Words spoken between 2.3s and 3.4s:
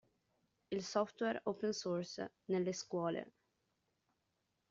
nelle scuole.